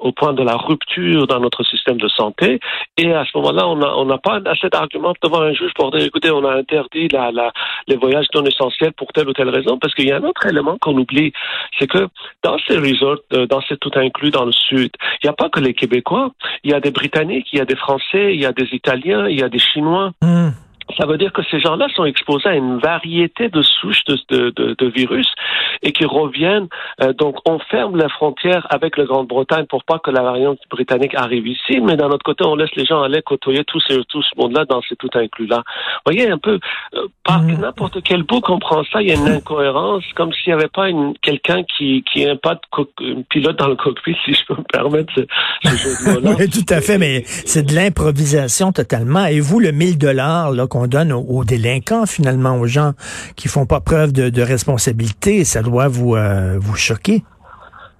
au 0.00 0.12
point 0.12 0.32
de 0.32 0.42
la 0.50 0.56
rupture 0.56 1.26
dans 1.26 1.40
notre 1.40 1.62
système 1.72 1.98
de 1.98 2.08
santé. 2.08 2.48
Et 2.96 3.12
à 3.12 3.24
ce 3.24 3.32
moment-là, 3.38 3.64
on 3.72 3.76
n'a 3.76 3.90
on 4.02 4.06
n'a 4.12 4.18
pas 4.18 4.38
assez 4.46 4.68
d'arguments 4.68 5.14
devant 5.22 5.42
un 5.42 5.52
juge 5.52 5.72
pour 5.74 5.90
dire, 5.90 6.04
écoutez, 6.10 6.30
on 6.30 6.44
a 6.44 6.54
interdit 6.62 7.08
la, 7.08 7.30
la, 7.32 7.52
les 7.88 7.96
voyages 7.96 8.26
non 8.34 8.44
essentiels 8.44 8.92
pour 8.92 9.08
telle 9.14 9.28
ou 9.28 9.32
telle 9.32 9.52
raison. 9.58 9.78
Parce 9.78 9.94
qu'il 9.94 10.08
y 10.08 10.12
a 10.12 10.16
un 10.16 10.24
autre 10.30 10.44
élément 10.46 10.76
qu'on 10.80 10.96
oublie, 10.96 11.32
c'est 11.78 11.86
que 11.94 12.02
dans 12.42 12.58
ces 12.66 12.76
resorts, 12.78 13.18
euh, 13.34 13.46
dans 13.46 13.62
ces 13.62 13.76
tout 13.76 13.94
inclus 13.94 14.30
dans 14.30 14.44
le 14.44 14.52
sud, 14.52 14.92
il 15.22 15.26
n'y 15.26 15.30
a 15.30 15.38
pas 15.42 15.48
que 15.54 15.60
les 15.60 15.74
Québécois. 15.74 16.30
Il 16.64 16.70
y 16.70 16.74
a 16.74 16.80
des 16.80 16.90
Britanniques, 16.90 17.48
il 17.52 17.58
y 17.58 17.62
a 17.62 17.64
des 17.72 17.76
Français, 17.76 18.34
il 18.34 18.40
y 18.40 18.46
a 18.46 18.52
des 18.52 18.71
Italiens, 18.72 19.28
il 19.28 19.38
y 19.38 19.42
a 19.42 19.48
des 19.48 19.58
Chinois. 19.58 20.12
Hmm. 20.22 20.50
Ça 20.98 21.06
veut 21.06 21.18
dire 21.18 21.32
que 21.32 21.42
ces 21.50 21.60
gens-là 21.60 21.86
sont 21.94 22.04
exposés 22.04 22.48
à 22.48 22.54
une 22.54 22.78
variété 22.78 23.48
de 23.48 23.62
souches 23.62 24.04
de, 24.06 24.18
de, 24.30 24.50
de, 24.50 24.74
de 24.78 24.86
virus 24.86 25.28
et 25.82 25.92
qui 25.92 26.04
reviennent. 26.04 26.68
Euh, 27.00 27.12
donc, 27.12 27.36
on 27.48 27.58
ferme 27.58 27.96
la 27.96 28.08
frontière 28.08 28.66
avec 28.70 28.96
la 28.96 29.04
Grande-Bretagne 29.04 29.66
pour 29.66 29.84
pas 29.84 29.98
que 29.98 30.10
la 30.10 30.22
variante 30.22 30.58
britannique 30.70 31.14
arrive 31.14 31.46
ici, 31.46 31.80
mais 31.80 31.96
d'un 31.96 32.08
autre 32.08 32.24
côté, 32.24 32.44
on 32.44 32.54
laisse 32.56 32.74
les 32.76 32.84
gens 32.84 33.02
aller 33.02 33.22
côtoyer 33.22 33.64
tout 33.64 33.80
ce, 33.80 33.94
tout 34.08 34.22
ce 34.22 34.30
monde-là 34.36 34.64
dans 34.66 34.82
ces 34.82 34.96
tout 34.96 35.10
inclus-là. 35.14 35.56
Vous 36.04 36.12
voyez 36.12 36.30
un 36.30 36.38
peu, 36.38 36.58
euh, 36.94 37.06
Par 37.24 37.42
Mhm. 37.42 37.60
n'importe 37.60 38.02
quel 38.02 38.22
bout 38.24 38.40
comprend 38.40 38.82
ça, 38.92 39.00
il 39.02 39.08
y 39.08 39.12
a 39.12 39.14
une 39.14 39.28
incohérence, 39.40 40.04
comme 40.14 40.32
s'il 40.32 40.52
n'y 40.52 40.58
avait 40.60 40.68
pas 40.68 40.86
quelqu'un 41.22 41.62
qui, 41.64 42.04
qui 42.12 42.24
n'a 42.26 42.36
pas 42.36 42.54
de 42.54 43.22
pilote 43.30 43.58
dans 43.58 43.68
le 43.68 43.76
cockpit, 43.76 44.16
si 44.24 44.34
je 44.34 44.44
peux 44.46 44.54
me 44.56 44.64
permettre 44.72 45.12
ce, 45.14 45.20
ce 45.64 45.76
jeu 45.76 45.90
de 45.90 46.14
mots-là. 46.20 46.36
Oui, 46.38 46.48
tout 46.50 46.66
à 46.72 46.80
fait, 46.80 46.98
mais 46.98 47.22
c'est 47.26 47.64
de 47.66 47.74
l'improvisation 47.74 48.72
totalement. 48.72 49.26
Et 49.26 49.40
vous, 49.40 49.60
le 49.60 49.72
1000 49.72 49.98
dollars 49.98 50.50
là 50.52 50.66
qu'on 50.82 50.88
donne 50.88 51.12
aux, 51.12 51.44
délinquants, 51.44 52.06
finalement, 52.06 52.58
aux 52.58 52.66
gens 52.66 52.94
qui 53.36 53.48
font 53.48 53.66
pas 53.66 53.80
preuve 53.80 54.12
de, 54.12 54.30
de 54.30 54.42
responsabilité, 54.42 55.44
ça 55.44 55.62
doit 55.62 55.88
vous 55.88 56.16
euh, 56.16 56.58
vous 56.60 56.74
choquer. 56.74 57.22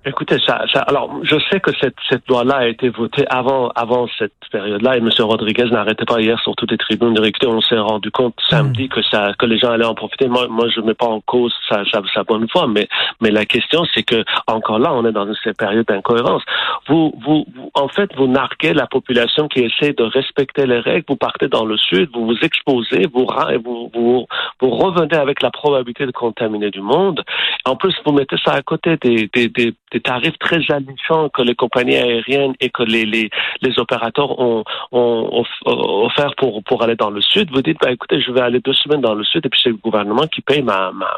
Écoutez, 0.05 0.39
ça, 0.45 0.65
ça, 0.73 0.81
alors, 0.81 1.21
je 1.23 1.37
sais 1.49 1.61
que 1.61 1.71
cette, 1.81 1.95
cette 2.09 2.27
loi-là 2.29 2.57
a 2.57 2.67
été 2.67 2.89
votée 2.89 3.25
avant, 3.31 3.69
avant 3.77 4.09
cette 4.19 4.33
période-là, 4.51 4.97
et 4.97 4.99
M. 4.99 5.09
Rodriguez 5.21 5.67
n'arrêtait 5.71 6.05
pas 6.05 6.21
hier 6.21 6.41
sur 6.41 6.57
toutes 6.57 6.73
les 6.73 6.77
tribunes 6.79 7.15
de 7.15 7.25
écoutez, 7.25 7.47
on 7.47 7.61
s'est 7.61 7.79
rendu 7.79 8.11
compte 8.11 8.35
samedi 8.51 8.89
que 8.89 9.01
ça, 9.03 9.33
que 9.39 9.47
les 9.47 9.59
gens 9.59 9.71
allaient 9.71 9.85
en 9.85 9.95
profiter. 9.95 10.27
Moi, 10.27 10.49
moi, 10.49 10.67
je 10.75 10.81
mets 10.81 10.95
pas 10.95 11.07
en 11.07 11.21
cause 11.21 11.55
sa, 11.69 11.85
sa, 11.85 12.03
sa 12.13 12.25
bonne 12.25 12.49
foi, 12.49 12.67
mais, 12.67 12.89
mais 13.21 13.31
la 13.31 13.45
question, 13.45 13.85
c'est 13.95 14.03
que, 14.03 14.25
encore 14.49 14.81
là, 14.81 14.93
on 14.93 15.05
est 15.07 15.13
dans 15.13 15.27
cette 15.45 15.57
période 15.57 15.87
d'incohérence. 15.87 16.43
Vous, 16.89 17.15
vous, 17.25 17.47
vous- 17.55 17.71
en 17.75 17.89
fait, 17.89 18.11
vous 18.17 18.27
narguez 18.27 18.75
la 18.75 18.89
population 18.89 19.47
qui 19.47 19.61
essaie 19.61 19.93
de 19.93 20.03
respecter 20.03 20.67
les 20.67 20.81
règles. 20.81 21.05
Vous 21.09 21.17
partez 21.17 21.47
dans 21.47 21.65
le 21.65 21.77
sud, 21.77 22.11
vous 22.13 22.27
vous 22.27 22.39
exposez, 22.43 23.07
vous, 23.13 23.27
vous, 23.65 23.91
vous, 23.95 24.27
vous 24.61 24.71
revenez 24.71 25.17
avec 25.17 25.43
la 25.43 25.51
probabilité 25.51 26.07
de 26.07 26.11
contaminer 26.13 26.71
du 26.71 26.81
monde. 26.81 27.23
En 27.65 27.77
plus, 27.77 27.95
vous 28.05 28.13
mettez 28.13 28.37
ça 28.45 28.53
à 28.53 28.63
côté 28.63 28.97
des, 29.01 29.31
des, 29.33 29.49
des, 29.49 29.75
des 29.93 30.01
tarifs 30.01 30.39
très 30.39 30.61
alléchants 30.71 31.29
que 31.29 31.43
les 31.43 31.55
compagnies 31.55 31.97
aériennes 31.97 32.55
et 32.61 32.71
que 32.71 32.83
les, 32.83 33.05
les, 33.05 33.31
les 33.61 33.79
opérateurs 33.79 34.39
ont, 34.39 34.65
off- 34.91 35.63
offert 35.65 36.35
pour, 36.37 36.63
pour 36.65 36.83
aller 36.83 36.97
dans 36.97 37.11
le 37.11 37.21
sud. 37.21 37.51
Vous 37.53 37.63
dites, 37.63 37.79
bah, 37.81 37.93
écoutez, 37.93 38.21
je 38.21 38.33
vais 38.33 38.41
aller 38.41 38.61
deux 38.61 38.73
semaines 38.75 39.01
dans 39.03 39.15
le 39.15 39.25
sud 39.25 39.45
et 39.45 39.49
puis 39.49 39.61
c'est 39.63 39.71
le 39.71 39.77
gouvernement 39.77 40.27
qui 40.27 40.41
paye 40.41 40.63
ma, 40.63 40.91
ma, 40.93 41.11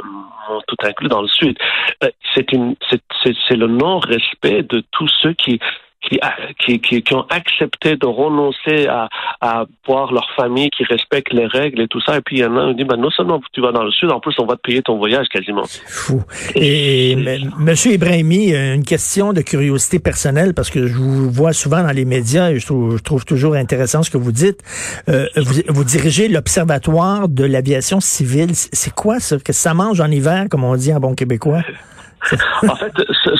mon 0.48 0.60
tout 0.66 0.76
inclus 0.82 1.08
dans 1.08 1.22
le 1.22 1.28
sud. 1.28 1.56
Euh, 2.02 2.08
c'est 2.34 3.56
le 3.56 3.66
non-respect 3.66 4.62
de 4.64 4.82
tous 4.90 5.10
ceux 5.22 5.32
qui, 5.32 5.60
qui, 6.08 6.20
qui, 6.58 6.80
qui, 6.80 7.02
qui 7.02 7.14
ont 7.14 7.26
accepté 7.30 7.96
de 7.96 8.06
renoncer 8.06 8.86
à, 8.86 9.08
à 9.40 9.64
voir 9.86 10.12
leur 10.12 10.28
famille, 10.36 10.70
qui 10.70 10.84
respectent 10.84 11.32
les 11.32 11.46
règles 11.46 11.82
et 11.82 11.88
tout 11.88 12.00
ça. 12.00 12.16
Et 12.16 12.20
puis 12.20 12.36
il 12.36 12.40
y 12.40 12.44
en 12.44 12.56
a 12.56 12.70
qui 12.70 12.76
dit, 12.76 12.84
ben, 12.84 12.96
non 12.96 13.10
seulement 13.10 13.40
tu 13.52 13.60
vas 13.60 13.72
dans 13.72 13.82
le 13.82 13.90
sud, 13.90 14.10
en 14.10 14.20
plus 14.20 14.34
on 14.38 14.46
va 14.46 14.56
te 14.56 14.62
payer 14.62 14.82
ton 14.82 14.98
voyage 14.98 15.26
quasiment. 15.28 15.64
Fou. 15.86 16.22
Et, 16.54 17.16
Monsieur 17.58 17.92
Ibrahimi, 17.92 18.54
euh, 18.54 18.74
une 18.74 18.84
question 18.84 19.32
de 19.32 19.40
curiosité 19.40 19.98
personnelle 19.98 20.54
parce 20.54 20.70
que 20.70 20.86
je 20.86 20.94
vous 20.94 21.30
vois 21.30 21.52
souvent 21.52 21.82
dans 21.82 21.92
les 21.92 22.04
médias 22.04 22.50
et 22.50 22.58
je 22.58 22.66
trouve, 22.66 22.96
je 22.96 23.02
trouve 23.02 23.24
toujours 23.24 23.54
intéressant 23.54 24.02
ce 24.02 24.10
que 24.10 24.18
vous 24.18 24.32
dites. 24.32 24.60
Euh, 25.08 25.26
vous, 25.36 25.62
vous 25.68 25.84
dirigez 25.84 26.28
l'Observatoire 26.28 27.28
de 27.28 27.44
l'aviation 27.44 28.00
civile. 28.00 28.54
C'est 28.54 28.94
quoi 28.94 29.20
ça? 29.20 29.36
Que 29.38 29.52
ça 29.52 29.74
mange 29.74 30.00
en 30.00 30.10
hiver, 30.10 30.46
comme 30.50 30.64
on 30.64 30.76
dit 30.76 30.92
en 30.92 31.00
bon 31.00 31.14
québécois? 31.14 31.62
en 32.68 32.74
fait, 32.76 32.92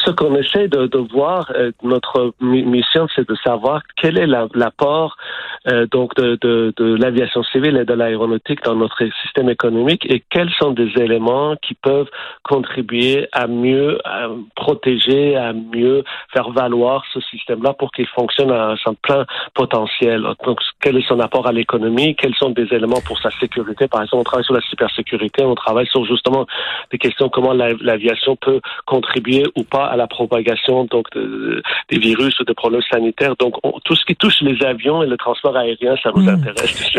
ce, 0.05 0.11
qu'on 0.11 0.35
essaie 0.37 0.69
de, 0.69 0.87
de 0.87 0.99
voir, 0.99 1.51
euh, 1.55 1.73
notre 1.83 2.35
mi- 2.41 2.65
mission, 2.65 3.07
c'est 3.15 3.29
de 3.29 3.35
savoir 3.43 3.83
quel 3.97 4.19
est 4.19 4.27
la- 4.27 4.49
l'apport 4.55 5.17
euh, 5.71 5.87
donc 5.91 6.15
de, 6.17 6.39
de, 6.43 6.73
de 6.77 6.95
l'aviation 6.97 7.43
civile 7.45 7.77
et 7.77 7.85
de 7.85 7.95
l'aéronautique 7.95 8.63
dans 8.65 8.75
notre 8.75 9.03
système 9.23 9.49
économique 9.49 10.05
et 10.11 10.23
quels 10.31 10.51
sont 10.51 10.73
des 10.73 10.91
éléments 11.01 11.57
qui 11.63 11.75
peuvent 11.75 12.11
contribuer 12.43 13.27
à 13.33 13.47
mieux 13.47 13.99
protéger, 14.57 15.37
à 15.37 15.53
mieux 15.53 16.05
faire 16.33 16.51
valoir 16.51 17.05
ce 17.13 17.21
système-là 17.21 17.73
pour 17.75 17.91
qu'il 17.93 18.07
fonctionne 18.09 18.51
à 18.53 18.75
son 18.83 18.95
plein 18.95 19.25
potentiel. 19.55 20.23
Donc, 20.45 20.59
quel 20.81 20.97
est 20.99 21.09
son 21.09 21.21
apport 21.21 21.47
à 21.47 21.53
l'économie? 21.53 22.15
Quels 22.17 22.35
sont 22.35 22.51
des 22.51 22.69
éléments 22.73 23.01
pour 23.07 23.19
sa 23.19 23.31
sécurité? 23.31 23.89
Par 23.89 24.03
exemple, 24.03 24.21
on 24.21 24.25
travaille 24.25 24.45
sur 24.45 24.55
la 24.55 24.61
cybersécurité, 24.63 25.45
on 25.45 25.55
travaille 25.55 25.87
sur 25.87 26.05
justement 26.05 26.47
des 26.91 26.99
questions 26.99 27.29
comment 27.29 27.53
la- 27.53 27.73
l'aviation 27.81 28.37
peut 28.37 28.61
contribuer 28.87 29.45
ou 29.57 29.65
pas 29.65 29.87
à 29.87 29.97
la 29.97 30.07
propagation 30.07 30.85
donc 30.85 31.07
de- 31.15 31.63
des 31.91 31.99
virus 31.99 32.39
ou 32.41 32.45
des 32.45 32.55
problèmes 32.55 32.83
sanitaires. 32.91 33.35
Donc 33.39 33.55
on- 33.63 33.79
tout 33.85 33.95
ce 33.97 34.05
qui 34.05 34.17
touche 34.17 34.41
les 34.43 34.65
avions 34.65 35.03
et 35.03 35.07
le 35.07 35.17
transport 35.17 35.57
aérien, 35.57 35.95
ça 36.03 36.11
nous 36.15 36.23
Mm. 36.23 36.29
intéresse. 36.29 36.93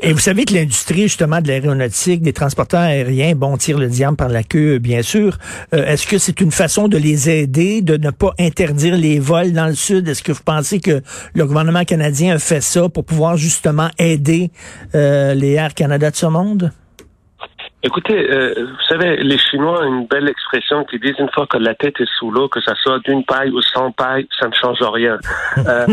et 0.00 0.12
vous 0.12 0.18
savez 0.18 0.44
que 0.44 0.54
l'industrie 0.54 1.02
justement 1.02 1.40
de 1.40 1.48
l'aéronautique, 1.48 2.22
des 2.22 2.32
transporteurs 2.32 2.80
aériens, 2.80 3.34
bon, 3.34 3.56
tire 3.56 3.78
le 3.78 3.88
diable 3.88 4.16
par 4.16 4.28
la 4.28 4.42
queue, 4.42 4.78
bien 4.78 5.02
sûr. 5.02 5.36
Euh, 5.74 5.84
Est-ce 5.86 6.06
que 6.06 6.18
c'est 6.18 6.40
une 6.40 6.50
façon 6.52 6.88
de 6.88 6.96
les 6.98 7.28
aider, 7.30 7.82
de 7.82 7.96
ne 7.96 8.10
pas 8.10 8.32
interdire 8.38 8.96
les 8.96 9.18
vols 9.18 9.52
dans 9.52 9.66
le 9.66 9.74
sud? 9.74 10.06
Est-ce 10.08 10.22
que 10.22 10.32
vous 10.32 10.42
pensez 10.44 10.80
que 10.80 11.00
le 11.34 11.46
gouvernement 11.46 11.84
canadien 11.84 12.34
a 12.34 12.38
fait 12.38 12.60
ça 12.60 12.88
pour 12.88 13.04
pouvoir 13.04 13.36
justement 13.36 13.88
aider 13.98 14.50
euh, 14.94 15.34
les 15.34 15.52
Air 15.52 15.74
Canada 15.74 16.10
de 16.10 16.16
ce 16.16 16.26
monde? 16.26 16.72
Écoutez, 17.82 18.28
euh, 18.30 18.54
vous 18.58 18.86
savez, 18.88 19.16
les 19.18 19.38
Chinois 19.38 19.80
ont 19.80 20.00
une 20.00 20.06
belle 20.06 20.28
expression 20.28 20.84
qui 20.84 20.98
disent 20.98 21.18
une 21.18 21.30
fois 21.32 21.46
que 21.46 21.58
la 21.58 21.74
tête 21.74 22.00
est 22.00 22.10
sous 22.18 22.30
l'eau, 22.30 22.48
que 22.48 22.60
ça 22.60 22.74
soit 22.82 22.98
d'une 23.00 23.24
paille 23.24 23.50
ou 23.50 23.62
sans 23.62 23.92
paille, 23.92 24.26
ça 24.38 24.48
ne 24.48 24.54
change 24.54 24.82
rien. 24.82 25.18
Euh, 25.66 25.86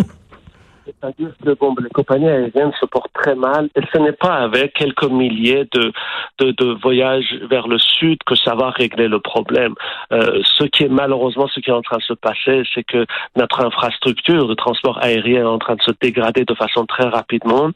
C'est-à-dire 0.85 1.31
que 1.43 1.51
bon, 1.55 1.75
les 1.81 1.89
compagnies 1.89 2.29
aériennes 2.29 2.71
se 2.79 2.85
portent 2.85 3.13
très 3.13 3.35
mal 3.35 3.69
et 3.75 3.81
ce 3.91 3.97
n'est 3.97 4.11
pas 4.11 4.35
avec 4.35 4.73
quelques 4.73 5.09
milliers 5.09 5.67
de, 5.73 5.91
de, 6.39 6.51
de 6.51 6.77
voyages 6.81 7.35
vers 7.49 7.67
le 7.67 7.79
sud 7.79 8.19
que 8.25 8.35
ça 8.35 8.55
va 8.55 8.69
régler 8.69 9.07
le 9.07 9.19
problème. 9.19 9.73
Euh, 10.11 10.41
ce 10.43 10.65
qui 10.65 10.83
est 10.83 10.89
malheureusement 10.89 11.47
ce 11.47 11.59
qui 11.59 11.69
est 11.71 11.73
en 11.73 11.81
train 11.81 11.97
de 11.97 12.03
se 12.03 12.13
passer, 12.13 12.63
c'est 12.73 12.83
que 12.83 13.05
notre 13.35 13.65
infrastructure 13.65 14.47
de 14.47 14.53
transport 14.53 14.99
aérien 15.03 15.41
est 15.41 15.43
en 15.43 15.59
train 15.59 15.75
de 15.75 15.81
se 15.81 15.91
dégrader 15.99 16.45
de 16.45 16.53
façon 16.53 16.85
très 16.85 17.07
rapidement. 17.07 17.71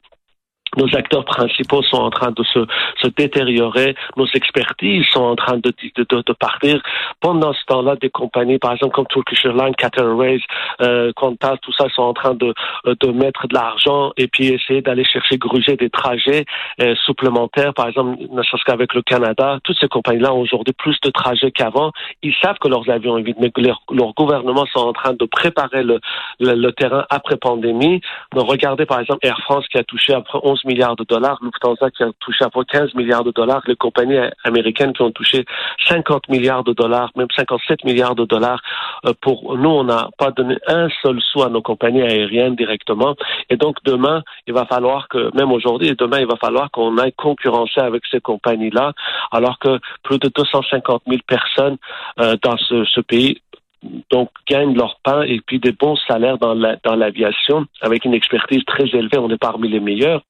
Nos 0.78 0.96
acteurs 0.96 1.26
principaux 1.26 1.82
sont 1.84 1.98
en 1.98 2.10
train 2.10 2.32
de 2.32 2.44
se, 2.44 2.60
se 3.02 3.08
détériorer, 3.08 3.96
nos 4.18 4.28
expertises 4.28 5.06
sont 5.12 5.24
en 5.24 5.36
train 5.36 5.58
de, 5.58 5.74
de, 5.96 6.06
de, 6.10 6.24
de 6.26 6.34
partir. 6.34 6.82
Pendant 7.22 7.54
ce 7.54 7.66
temps-là, 7.68 7.96
des 7.96 8.10
compagnies, 8.10 8.60
par 8.60 8.74
exemple 8.74 8.94
comme 8.94 9.08
Turkish 9.08 9.46
Airlines, 9.46 9.76
Qatar 9.76 10.06
Airways, 10.06 10.42
euh, 10.82 11.12
Qantas, 11.16 11.58
tout 11.58 11.74
ça, 11.74 11.88
sont 11.90 12.04
en 12.04 12.14
train 12.14 12.36
de, 12.36 12.54
de 12.86 13.12
mettre 13.12 13.48
de 13.48 13.54
l'argent 13.54 14.12
et 14.18 14.28
puis 14.28 14.48
essayer 14.48 14.82
d'aller 14.82 15.04
chercher, 15.04 15.38
gruger 15.38 15.76
des 15.76 15.90
trajets 15.90 16.46
euh, 16.82 16.96
supplémentaires. 17.06 17.74
Par 17.74 17.88
exemple, 17.88 18.18
ne 18.30 18.44
serait-ce 18.44 18.64
qu'avec 18.64 18.94
le 18.94 19.02
Canada, 19.02 19.60
toutes 19.64 19.78
ces 19.80 19.88
compagnies-là 19.88 20.34
ont 20.34 20.42
aujourd'hui 20.42 20.74
plus 20.74 20.98
de 21.02 21.10
trajets 21.10 21.52
qu'avant. 21.52 21.92
Ils 22.22 22.36
savent 22.42 22.58
que 22.60 22.68
leurs 22.68 22.90
avions 22.90 23.18
évitent, 23.18 23.40
mais 23.40 23.52
que 23.52 23.62
leur 23.62 24.14
gouvernements 24.14 24.66
sont 24.68 24.80
en 24.80 24.94
train 24.94 25.14
de 25.14 25.26
préparer 25.26 25.84
le, 25.84 26.00
le, 26.40 26.54
le 26.54 26.72
terrain 26.74 27.06
après 27.10 27.38
pandémie. 27.38 28.02
Donc, 28.34 28.50
regardez 28.50 28.86
par 28.86 29.00
exemple 29.00 29.26
Air 29.26 29.40
France 29.42 29.68
qui 29.68 29.78
a 29.78 29.84
touché 29.84 30.14
après 30.14 30.40
11 30.44 30.59
milliards 30.66 30.96
de 30.96 31.04
dollars, 31.04 31.40
Lufthansa 31.42 31.92
qui 31.92 32.04
a 32.04 32.12
touché 32.20 32.46
après 32.46 32.66
15 32.66 32.94
milliards 32.96 33.24
de 33.24 33.32
dollars, 33.32 33.62
les 33.68 33.76
compagnies 33.76 34.20
américaines 34.44 34.94
qui 34.94 35.02
ont 35.02 35.12
touché 35.12 35.46
50 35.88 36.30
milliards 36.30 36.64
de 36.64 36.74
dollars, 36.74 37.12
même 37.16 37.28
57 37.36 37.84
milliards 37.84 38.16
de 38.16 38.26
dollars. 38.26 38.62
Euh, 39.06 39.14
pour 39.22 39.58
nous, 39.58 39.70
on 39.70 39.84
n'a 39.84 40.10
pas 40.18 40.32
donné 40.32 40.58
un 40.68 40.88
seul 41.02 41.22
sou 41.22 41.44
à 41.44 41.50
nos 41.50 41.62
compagnies 41.62 42.02
aériennes 42.02 42.56
directement. 42.56 43.16
Et 43.50 43.58
donc 43.58 43.78
demain, 43.86 44.24
il 44.48 44.54
va 44.54 44.66
falloir 44.66 45.08
que, 45.08 45.36
même 45.36 45.52
aujourd'hui 45.52 45.90
et 45.90 45.96
demain, 45.96 46.20
il 46.20 46.28
va 46.28 46.38
falloir 46.38 46.72
qu'on 46.72 46.98
aille 46.98 47.14
concurrencer 47.14 47.80
avec 47.80 48.04
ces 48.10 48.20
compagnies-là, 48.20 48.94
alors 49.32 49.60
que 49.60 49.80
plus 50.04 50.20
de 50.20 50.30
250 50.36 51.04
000 51.08 51.20
personnes 51.28 51.78
euh, 52.20 52.36
dans 52.44 52.58
ce, 52.58 53.00
pays 53.02 53.42
donc 54.12 54.30
gagnent 54.48 54.76
leur 54.76 55.00
pain 55.04 55.22
et 55.22 55.40
puis 55.46 55.60
des 55.60 55.72
bons 55.72 55.96
salaires 56.08 56.38
dans 56.38 56.54
la, 56.54 56.76
dans 56.84 56.96
l'aviation 56.96 57.66
avec 57.82 58.04
une 58.06 58.14
expertise 58.14 58.64
très 58.66 58.86
élevée. 58.86 59.18
On 59.18 59.30
est 59.30 59.38
parmi 59.38 59.70
les 59.70 59.80
meilleurs. 59.80 60.22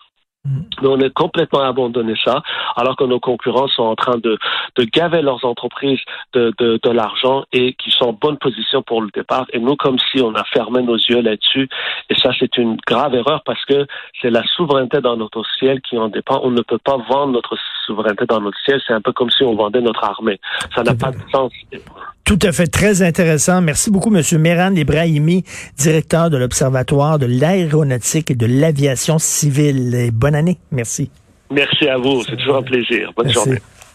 Mais 0.82 0.88
on 0.88 1.00
a 1.02 1.10
complètement 1.10 1.62
abandonné 1.62 2.14
ça, 2.24 2.42
alors 2.76 2.96
que 2.96 3.04
nos 3.04 3.20
concurrents 3.20 3.68
sont 3.68 3.84
en 3.84 3.96
train 3.96 4.18
de, 4.18 4.38
de 4.76 4.84
gaver 4.84 5.22
leurs 5.22 5.44
entreprises 5.46 6.00
de, 6.34 6.54
de, 6.58 6.80
de 6.82 6.90
l'argent 6.90 7.44
et 7.54 7.74
qui 7.74 7.92
sont 7.92 8.06
en 8.06 8.14
bonne 8.14 8.38
position 8.38 8.82
pour 8.82 9.02
le 9.02 9.10
départ. 9.14 9.46
Et 9.54 9.60
nous, 9.60 9.76
comme 9.76 9.98
si 10.12 10.22
on 10.22 10.34
a 10.36 10.44
fermé 10.46 10.82
nos 10.82 10.96
yeux 10.96 11.22
là-dessus. 11.22 11.70
Et 12.10 12.16
ça, 12.16 12.32
c'est 12.40 12.58
une 12.58 12.78
grave 12.88 13.16
erreur 13.16 13.42
parce 13.46 13.64
que 13.66 13.86
c'est 14.22 14.30
la 14.30 14.44
souveraineté 14.56 15.02
dans 15.02 15.18
notre 15.18 15.44
ciel 15.58 15.82
qui 15.82 15.98
en 15.98 16.10
dépend. 16.10 16.42
On 16.44 16.52
ne 16.52 16.62
peut 16.62 16.78
pas 16.78 16.98
vendre 17.10 17.34
notre 17.34 17.56
souveraineté 17.86 18.26
dans 18.26 18.42
notre 18.42 18.58
ciel. 18.66 18.82
C'est 18.86 18.94
un 18.94 19.02
peu 19.02 19.12
comme 19.12 19.30
si 19.30 19.44
on 19.44 19.56
vendait 19.56 19.82
notre 19.82 20.04
armée. 20.04 20.40
Ça 20.76 20.84
n'a 20.84 20.96
pas 20.96 21.12
de 21.12 21.18
sens. 21.32 21.52
Tout 22.26 22.38
à 22.44 22.52
fait, 22.52 22.68
très 22.68 23.02
intéressant. 23.02 23.60
Merci 23.60 23.90
beaucoup, 23.90 24.12
Monsieur 24.12 24.38
Meran 24.38 24.76
Ibrahimi, 24.76 25.44
directeur 25.78 26.30
de 26.30 26.38
l'Observatoire 26.38 27.18
de 27.18 27.26
l'aéronautique 27.26 28.30
et 28.30 28.36
de 28.36 28.46
l'aviation 28.46 29.18
civile. 29.18 29.96
Et 29.96 30.12
bonne 30.12 30.36
année. 30.40 30.58
Merci. 30.72 31.12
Merci 31.52 31.88
à 31.88 31.98
vous. 31.98 32.24
C'est 32.24 32.38
toujours 32.38 32.58
un 32.58 32.64
plaisir. 32.64 33.12
Bonne 33.16 33.28
Merci. 33.28 33.40
journée. 33.40 33.60